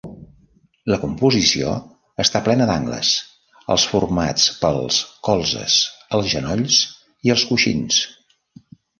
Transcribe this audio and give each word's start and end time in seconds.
La 0.91 0.97
composició 1.01 1.73
està 2.23 2.39
plena 2.47 2.65
d'angles: 2.69 3.11
els 3.75 3.85
formats 3.91 4.45
pels 4.61 4.97
colzes, 5.27 5.75
els 6.19 6.31
genolls 6.31 6.79
i 7.29 7.35
els 7.35 7.45
coixins. 7.51 8.01